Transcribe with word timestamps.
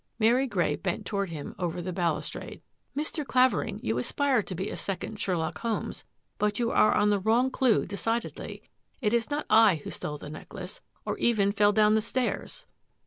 '* 0.13 0.17
Mary 0.27 0.47
Grey 0.47 0.75
bent 0.75 1.05
toward 1.05 1.29
him 1.29 1.53
over 1.59 1.79
the 1.79 1.93
balustrade." 1.93 2.63
Mr. 2.97 3.23
Clavering, 3.23 3.79
you 3.83 3.99
aspire 3.99 4.41
to 4.41 4.55
be 4.55 4.67
a 4.71 4.75
second 4.75 5.19
Sher 5.19 5.37
lock 5.37 5.59
Holmes, 5.59 6.05
but 6.39 6.57
you 6.57 6.71
are 6.71 6.95
on 6.95 7.11
the 7.11 7.19
wrong 7.19 7.51
clue 7.51 7.85
de 7.85 7.95
cidedly. 7.97 8.63
It 8.99 9.13
is 9.13 9.29
not 9.29 9.45
I 9.47 9.75
who 9.83 9.91
stole 9.91 10.17
the 10.17 10.31
necklace, 10.31 10.81
or 11.05 11.19
even 11.19 11.51
fell 11.51 11.71
down 11.71 11.93
the 11.93 12.01
stairs." 12.01 12.65